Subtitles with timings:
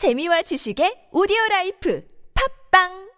[0.00, 2.00] 재미와 지식의 오디오 라이프.
[2.32, 3.09] 팝빵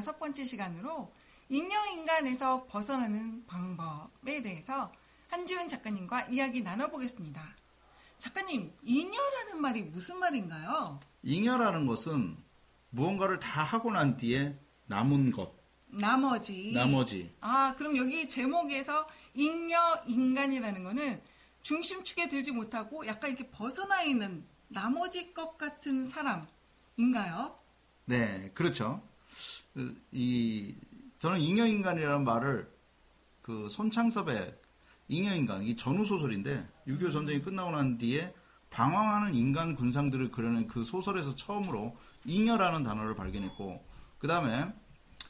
[0.00, 1.12] 36번째 시간으로
[1.48, 4.92] 인형인간에서 벗어나는 방법에 대해서
[5.28, 7.56] 한지훈 작가님과 이야기 나눠보겠습니다
[8.18, 11.00] 작가님 인여라는 말이 무슨 말인가요?
[11.22, 12.36] 잉여라는 것은
[12.90, 15.54] 무언가를 다 하고 난 뒤에 남은 것,
[15.92, 16.72] 나머지.
[16.72, 17.32] 나머지.
[17.40, 21.20] 아, 그럼 여기 제목에서 잉여 인간이라는 거는
[21.62, 27.56] 중심축에 들지 못하고 약간 이렇게 벗어나 있는 나머지 것 같은 사람인가요?
[28.06, 29.02] 네, 그렇죠.
[29.74, 30.74] 그, 이
[31.18, 32.70] 저는 잉여인간이라는 말을
[33.42, 34.54] 그 손창섭의
[35.08, 38.32] 잉여인간, 이 전후 소설인데 6.25 전쟁이 끝나고 난 뒤에
[38.70, 43.84] 방황하는 인간 군상들을 그려낸 그 소설에서 처음으로 잉여라는 단어를 발견했고
[44.18, 44.72] 그 다음에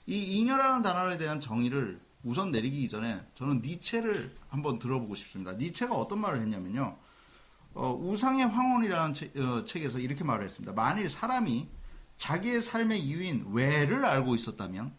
[0.06, 5.52] 이 잉여라는 단어에 대한 정의를 우선 내리기 전에 저는 니체를 한번 들어보고 싶습니다.
[5.52, 6.98] 니체가 어떤 말을 했냐면요.
[7.72, 10.72] 어, 우상의 황혼이라는 책, 어, 책에서 이렇게 말을 했습니다.
[10.72, 11.68] 만일 사람이
[12.20, 14.94] 자기의 삶의 이유인 왜를 알고 있었다면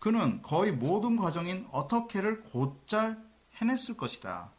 [0.00, 3.22] 그는 거의 모든 과정인 어떻게를 곧잘
[3.56, 4.50] 해냈을 것이다.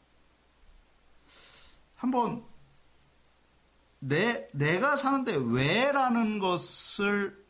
[1.97, 2.45] 한번
[3.99, 7.45] 내 내가 사는데 왜라는 것을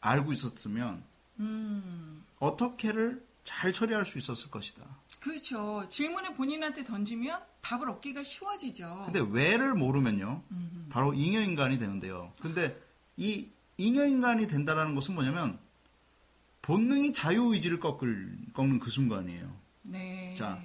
[0.00, 1.02] 알고 있었으면
[1.40, 4.84] 음, 어떻게를 잘 처리할 수 있었을 것이다.
[5.26, 5.84] 그렇죠.
[5.88, 9.02] 질문을 본인한테 던지면 답을 얻기가 쉬워지죠.
[9.06, 10.44] 근데 왜를 모르면요.
[10.52, 12.32] 음, 바로 잉여인간이 되는데요.
[12.40, 12.80] 근데
[13.16, 15.58] 이 잉여인간이 된다라는 것은 뭐냐면
[16.62, 19.52] 본능이 자유의지를 꺾을, 꺾는 그 순간이에요.
[19.82, 20.34] 네.
[20.36, 20.62] 자,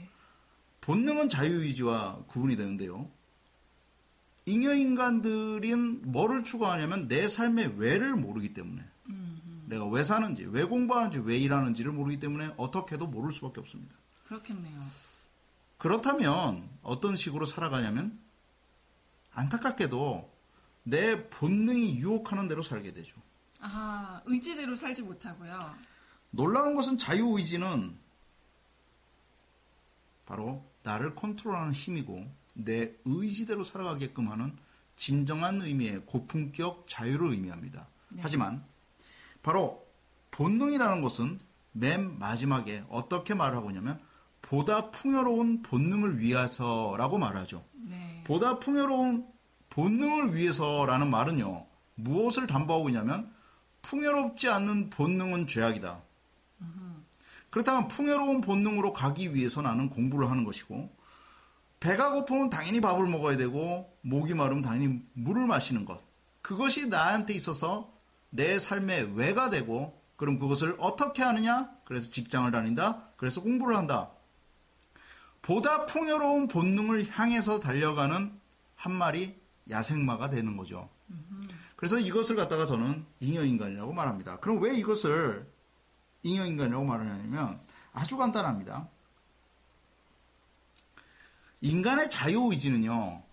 [0.81, 3.09] 본능은 자유의지와 구분이 되는데요.
[4.45, 11.37] 잉여인간들은 뭐를 추구하냐면 내 삶의 왜를 모르기 때문에 음, 내가 왜 사는지, 왜 공부하는지, 왜
[11.37, 13.95] 일하는지를 모르기 때문에 어떻게도 모를 수밖에 없습니다.
[14.31, 14.81] 그렇겠네요.
[15.77, 18.17] 그렇다면 어떤 식으로 살아가냐면
[19.33, 20.31] 안타깝게도
[20.83, 23.15] 내 본능이 유혹하는 대로 살게 되죠.
[23.59, 25.75] 아, 의지대로 살지 못하고요.
[26.29, 27.97] 놀라운 것은 자유의지는
[30.25, 34.55] 바로 나를 컨트롤하는 힘이고 내 의지대로 살아가게끔 하는
[34.95, 37.87] 진정한 의미의 고품격 자유를 의미합니다.
[38.09, 38.21] 네.
[38.23, 38.63] 하지만
[39.43, 39.85] 바로
[40.31, 41.39] 본능이라는 것은
[41.73, 44.01] 맨 마지막에 어떻게 말하고 있냐면
[44.41, 47.63] 보다 풍요로운 본능을 위해서라고 말하죠.
[47.73, 48.23] 네.
[48.25, 49.25] 보다 풍요로운
[49.69, 51.65] 본능을 위해서라는 말은요.
[51.95, 53.31] 무엇을 담보하고 있냐면
[53.81, 56.01] 풍요롭지 않는 본능은 죄악이다.
[57.51, 60.89] 그렇다면 풍요로운 본능으로 가기 위해서 나는 공부를 하는 것이고
[61.79, 65.99] 배가 고프면 당연히 밥을 먹어야 되고 목이 마르면 당연히 물을 마시는 것.
[66.41, 67.91] 그것이 나한테 있어서
[68.29, 71.71] 내 삶의 왜가 되고 그럼 그것을 어떻게 하느냐?
[71.83, 73.09] 그래서 직장을 다닌다.
[73.17, 74.11] 그래서 공부를 한다.
[75.41, 78.39] 보다 풍요로운 본능을 향해서 달려가는
[78.75, 80.89] 한 마리 야생마가 되는 거죠.
[81.75, 84.39] 그래서 이것을 갖다가 저는 잉여인간이라고 말합니다.
[84.39, 85.47] 그럼 왜 이것을
[86.23, 87.59] 잉여인간이라고 말하냐면
[87.91, 88.87] 아주 간단합니다.
[91.61, 93.23] 인간의 자유의지는요,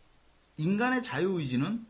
[0.56, 1.86] 인간의 자유의지는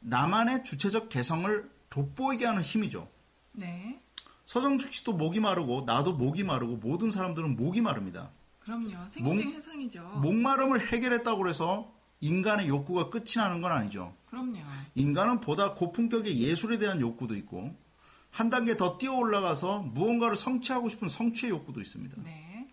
[0.00, 3.08] 나만의 주체적 개성을 돋보이게 하는 힘이죠.
[3.52, 4.00] 네.
[4.46, 8.30] 서정숙 씨도 목이 마르고 나도 목이 마르고 모든 사람들은 목이 마릅니다.
[8.64, 8.90] 그럼요.
[9.08, 10.02] 생리적 목- 현상이죠.
[10.22, 14.14] 목마름을 해결했다고 해서 인간의 욕구가 끝이 나는 건 아니죠.
[14.26, 14.58] 그럼요.
[14.94, 17.74] 인간은 보다 고품격의 예술에 대한 욕구도 있고
[18.30, 22.16] 한 단계 더 뛰어 올라가서 무언가를 성취하고 싶은 성취의 욕구도 있습니다.
[22.22, 22.68] 네.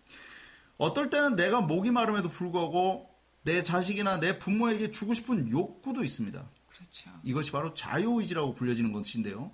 [0.78, 3.10] 어떨 때는 내가 목이 마름에도 불구하고
[3.42, 6.42] 내 자식이나 내 부모에게 주고 싶은 욕구도 있습니다.
[6.68, 7.10] 그렇죠.
[7.24, 9.50] 이것이 바로 자유의지라고 불려지는 것인데요.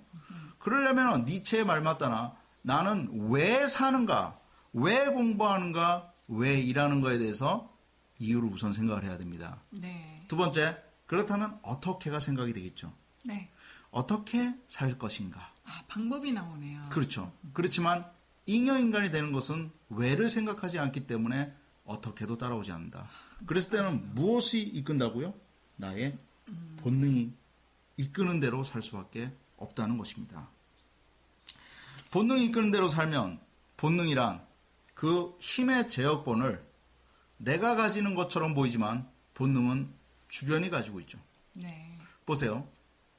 [0.59, 4.37] 그러려면 니체의 말 맞다나 나는 왜 사는가,
[4.73, 7.73] 왜 공부하는가, 왜 일하는가에 대해서
[8.19, 9.61] 이유를 우선 생각을 해야 됩니다.
[9.69, 10.23] 네.
[10.27, 12.93] 두 번째, 그렇다면 어떻게가 생각이 되겠죠.
[13.23, 13.49] 네.
[13.91, 15.53] 어떻게 살 것인가.
[15.65, 16.81] 아, 방법이 나오네요.
[16.89, 17.31] 그렇죠.
[17.53, 18.05] 그렇지만
[18.45, 21.53] 잉여인간이 되는 것은 왜를 생각하지 않기 때문에
[21.85, 23.09] 어떻게도 따라오지 않는다.
[23.45, 25.33] 그랬을 때는 무엇이 이끈다고요?
[25.75, 26.17] 나의
[26.77, 27.31] 본능이
[27.97, 30.49] 이끄는 대로 살 수밖에 없다는 것입니다.
[32.11, 33.39] 본능이 이끄는 대로 살면
[33.77, 34.46] 본능이란
[34.97, 36.65] 그 힘의 제어권을
[37.37, 39.93] 내가 가지는 것처럼 보이지만 본능은
[40.27, 41.19] 주변이 가지고 있죠.
[41.53, 41.95] 네.
[42.25, 42.67] 보세요.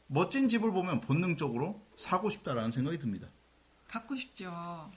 [0.09, 3.29] 멋진 집을 보면 본능적으로 사고 싶다라는 생각이 듭니다.
[3.87, 4.91] 갖고 싶죠.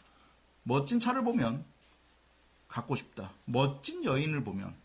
[0.64, 1.64] 멋진 차를 보면
[2.68, 3.32] 갖고 싶다.
[3.46, 4.76] 멋진 여인을 보면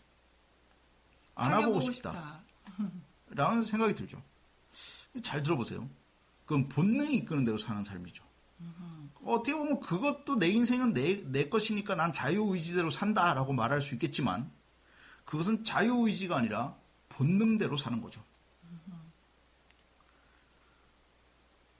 [1.34, 2.42] 안아보고 사귀어보고 싶다.
[3.30, 4.22] 라는 생각이 들죠.
[5.22, 5.88] 잘 들어보세요.
[6.44, 8.22] 그건 본능이 이끄는 대로 사는 삶이죠.
[9.26, 14.50] 어떻게 보면 그것도 내 인생은 내, 내 것이니까 난 자유의지대로 산다라고 말할 수 있겠지만
[15.24, 16.76] 그것은 자유의지가 아니라
[17.08, 18.22] 본능대로 사는 거죠.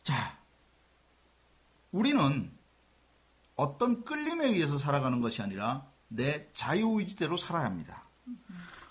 [0.03, 0.39] 자,
[1.93, 2.51] 우리는
[3.55, 8.05] 어떤 끌림에 의해서 살아가는 것이 아니라 내 자유의지대로 살아야 합니다.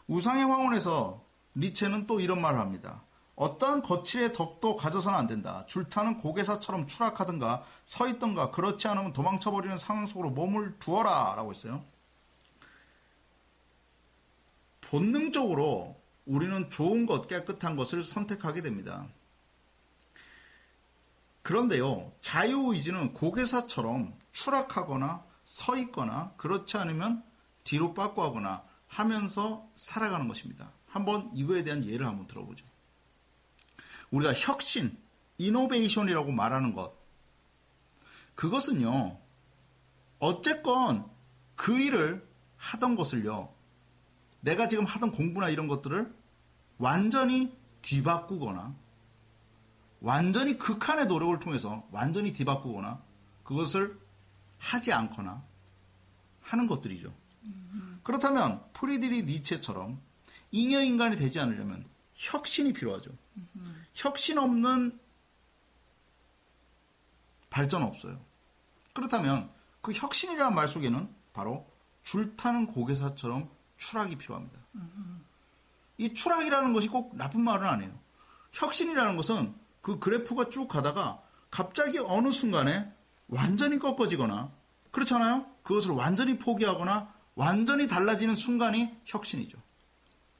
[0.07, 1.23] 우상의 황혼에서
[1.55, 3.03] 리체는 또 이런 말을 합니다.
[3.35, 5.65] 어떠한 거칠의 덕도 가져서는 안 된다.
[5.67, 11.83] 줄타는 고개사처럼 추락하든가 서 있던가 그렇지 않으면 도망쳐버리는 상황 속으로 몸을 두어라 라고 했어요.
[14.81, 19.05] 본능적으로 우리는 좋은 것, 깨끗한 것을 선택하게 됩니다.
[21.41, 27.23] 그런데요, 자유의지는 고개사처럼 추락하거나 서 있거나 그렇지 않으면
[27.63, 30.71] 뒤로 빠꾸하거나 하면서 살아가는 것입니다.
[30.87, 32.65] 한번 이거에 대한 예를 한번 들어보죠.
[34.11, 34.97] 우리가 혁신,
[35.37, 36.93] 이노베이션이라고 말하는 것.
[38.35, 39.17] 그것은요,
[40.19, 41.09] 어쨌건
[41.55, 43.53] 그 일을 하던 것을요,
[44.41, 46.13] 내가 지금 하던 공부나 이런 것들을
[46.77, 48.75] 완전히 뒤바꾸거나,
[50.01, 53.01] 완전히 극한의 노력을 통해서 완전히 뒤바꾸거나,
[53.43, 53.99] 그것을
[54.57, 55.43] 하지 않거나
[56.41, 57.13] 하는 것들이죠.
[58.03, 59.99] 그렇다면 프리드리 니체처럼
[60.51, 61.85] 잉여 인간이 되지 않으려면
[62.15, 63.11] 혁신이 필요하죠.
[63.93, 64.99] 혁신 없는
[67.49, 68.19] 발전 없어요.
[68.93, 69.49] 그렇다면
[69.81, 71.69] 그 혁신이라는 말 속에는 바로
[72.03, 74.59] 줄 타는 고개사처럼 추락이 필요합니다.
[75.97, 77.97] 이 추락이라는 것이 꼭 나쁜 말은 아니에요.
[78.53, 81.21] 혁신이라는 것은 그 그래프가 쭉 가다가
[81.51, 82.91] 갑자기 어느 순간에
[83.27, 84.51] 완전히 꺾어지거나
[84.91, 85.45] 그렇잖아요.
[85.63, 89.57] 그것을 완전히 포기하거나 완전히 달라지는 순간이 혁신이죠.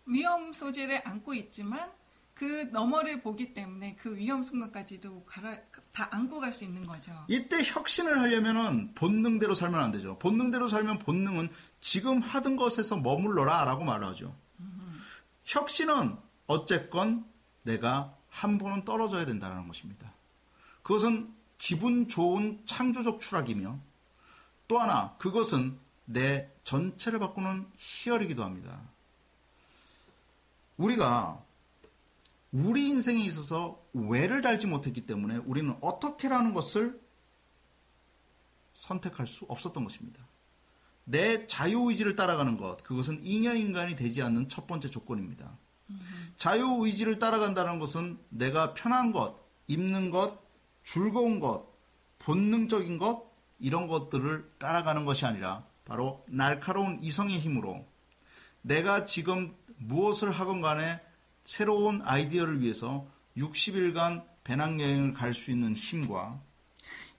[0.05, 1.91] 위험 소재를 안고 있지만
[2.33, 5.57] 그 너머를 보기 때문에 그 위험 순간까지도 가라,
[5.93, 7.11] 다 안고 갈 수 있는 거죠.
[7.29, 10.19] 이때 혁신을 하려면은 본능대로 살면 안 되죠.
[10.19, 11.49] 본능대로 살면 본능은
[11.79, 14.35] 지금 하던 것에서 머물러라 라고 말하죠.
[15.45, 16.17] 혁신은
[16.47, 17.25] 어쨌건
[17.63, 20.11] 내가 한 번은 떨어져야 된다는 것입니다.
[20.83, 23.79] 그것은 기분 좋은 창조적 추락이며
[24.67, 28.81] 또 하나 그것은 내 전체를 바꾸는 희열이기도 합니다.
[30.77, 31.43] 우리가
[32.51, 36.99] 우리 인생에 있어서 왜를 달지 못했기 때문에 우리는 어떻게라는 것을
[38.73, 40.25] 선택할 수 없었던 것입니다.
[41.05, 45.57] 내 자유의지를 따라가는 것, 그것은 잉여인간이 되지 않는 첫 번째 조건입니다.
[46.37, 49.35] 자유의지를 따라간다는 것은 내가 편한 것,
[49.67, 50.39] 입는 것,
[50.83, 51.67] 즐거운 것,
[52.19, 57.85] 본능적인 것, 이런 것들을 따라가는 것이 아니라 바로 날카로운 이성의 힘으로
[58.61, 60.99] 내가 지금 무엇을 하건 간에
[61.43, 63.07] 새로운 아이디어를 위해서
[63.37, 66.39] 60일간 배낭여행을 갈 수 있는 힘과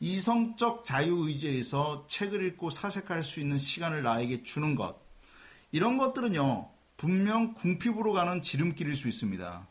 [0.01, 4.99] 이성적 자유의지에서 책을 읽고 사색할 수 있는 시간을 나에게 주는 것.
[5.73, 9.67] 이런 것들은요, 분명 궁핍으로 가는 지름길일 수 있습니다.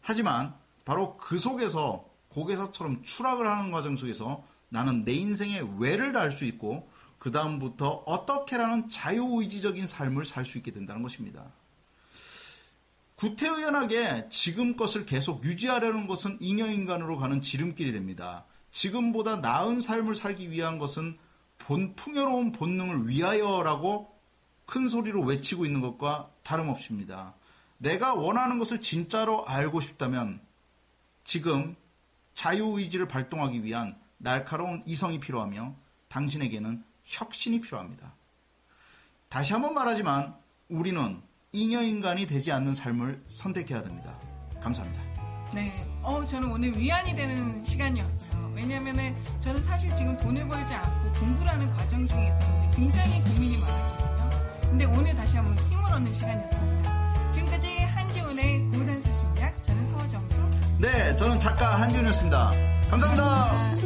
[0.00, 6.90] 하지만 바로 그 속에서 고개사처럼 추락을 하는 과정 속에서 나는 내 인생의 왜를 알수 있고
[7.18, 11.46] 그 다음부터 어떻게라는 자유의지적인 삶을 살 수 있게 된다는 것입니다.
[13.16, 18.44] 구태의연하게 지금 것을 계속 유지하려는 것은 잉여인간으로 가는 지름길이 됩니다.
[18.70, 21.16] 지금보다 나은 삶을 살기 위한 것은
[21.58, 24.12] 본, 풍요로운 본능을 위하여라고
[24.66, 27.34] 큰 소리로 외치고 있는 것과 다름없습니다.
[27.78, 30.40] 내가 원하는 것을 진짜로 알고 싶다면
[31.22, 31.76] 지금
[32.34, 35.74] 자유의지를 발동하기 위한 날카로운 이성이 필요하며
[36.08, 38.14] 당신에게는 혁신이 필요합니다.
[39.28, 40.34] 다시 한번 말하지만
[40.68, 41.22] 우리는
[41.54, 44.18] 잉여인간이 되지 않는 삶을 선택해야 됩니다.
[44.60, 45.02] 감사합니다.
[45.54, 45.86] 네.
[46.02, 48.52] 어, 저는 오늘 위안이 되는 시간이었어요.
[48.56, 54.68] 왜냐면은 저는 사실 지금 돈을 벌지 않고 공부를 하는 과정 중에 있었는데 굉장히 고민이 많았거든요.
[54.68, 57.30] 근데 오늘 다시 한번 힘을 얻는 시간이었습니다.
[57.30, 60.50] 지금까지 한지훈의 고단수 심리학, 저는 서정수.
[60.78, 62.50] 네, 저는 작가 한지훈이었습니다
[62.90, 63.24] 감사합니다.
[63.24, 63.83] 감사합니다.